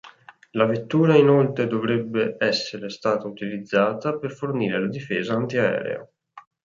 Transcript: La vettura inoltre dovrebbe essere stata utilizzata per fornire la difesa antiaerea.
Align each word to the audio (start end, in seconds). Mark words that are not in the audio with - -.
La 0.53 0.65
vettura 0.65 1.15
inoltre 1.15 1.67
dovrebbe 1.67 2.35
essere 2.39 2.89
stata 2.89 3.27
utilizzata 3.27 4.17
per 4.17 4.31
fornire 4.31 4.79
la 4.81 4.87
difesa 4.89 5.35
antiaerea. 5.35 6.09